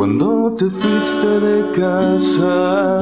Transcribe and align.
Cuando 0.00 0.56
te 0.56 0.64
fuiste 0.64 1.28
de 1.40 1.72
casa, 1.78 3.00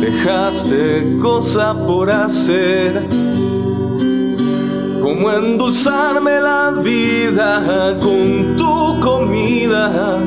dejaste 0.00 1.18
cosa 1.20 1.74
por 1.74 2.08
hacer, 2.08 3.08
como 5.02 5.32
endulzarme 5.32 6.40
la 6.40 6.70
vida 6.70 7.98
con 8.00 8.56
tu 8.56 9.00
comida. 9.00 10.22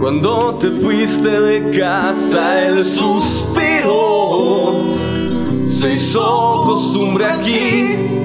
Cuando 0.00 0.54
te 0.58 0.70
fuiste 0.70 1.28
de 1.28 1.78
casa, 1.78 2.66
el 2.66 2.82
suspiro 2.82 4.72
se 5.66 5.92
hizo 5.92 6.62
costumbre 6.64 7.26
aquí 7.26 8.19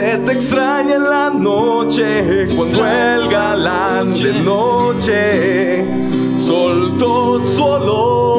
se 0.00 0.16
te 0.16 0.32
extraña 0.32 0.94
en 0.94 1.04
la 1.04 1.28
noche 1.28 2.48
cuando 2.56 2.86
el 2.86 3.28
galán 3.28 4.14
de 4.14 4.32
noche 4.40 5.84
soltó 6.38 7.44
su 7.44 7.62
olor, 7.62 8.29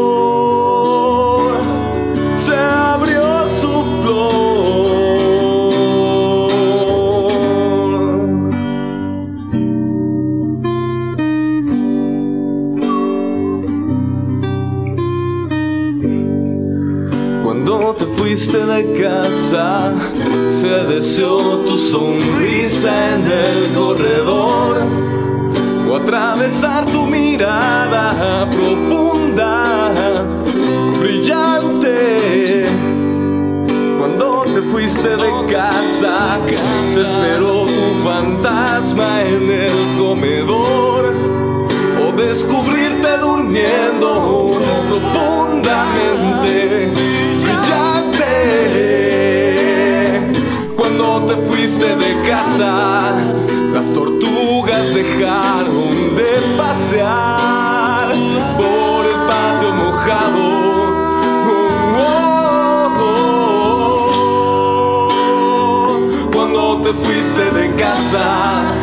Cuando 17.71 17.95
te 17.95 18.05
fuiste 18.17 18.57
de 18.57 19.01
casa, 19.01 19.93
se 20.49 20.83
deseó 20.93 21.59
tu 21.59 21.77
sonrisa 21.77 23.15
en 23.15 23.25
el 23.25 23.71
corredor. 23.73 24.75
O 25.89 25.95
atravesar 25.95 26.85
tu 26.87 27.05
mirada 27.05 28.45
profunda, 28.51 29.63
brillante. 30.99 32.65
Cuando 33.97 34.43
te 34.53 34.61
fuiste 34.63 35.07
de 35.07 35.31
casa, 35.49 36.41
se 36.83 37.03
esperó 37.03 37.67
tu 37.67 38.03
fantasma 38.03 39.21
en 39.21 39.49
el 39.49 39.71
comedor. 39.97 41.15
O 42.05 42.11
descubrirte 42.17 43.17
durmiendo 43.17 44.59
profundamente 44.89 47.10
tortugas 54.81 54.93
dejaron 54.93 56.15
de 56.15 56.33
pasear 56.57 58.13
por 58.57 59.05
el 59.05 59.15
patio 59.27 59.71
mojado. 59.73 60.61
Cuando 66.33 66.81
te 66.83 66.93
fuiste 66.93 67.51
de 67.51 67.75
casa, 67.75 68.73